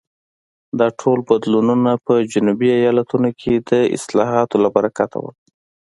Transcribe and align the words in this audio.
دا 0.79 0.87
ټول 0.99 1.17
بدلونونه 1.29 1.91
په 2.05 2.13
جنوبي 2.31 2.69
ایالتونو 2.79 3.29
کې 3.41 3.53
د 3.69 3.71
اصلاحاتو 3.97 4.55
له 4.63 4.69
برکته 4.75 5.17
وو. 5.23 5.31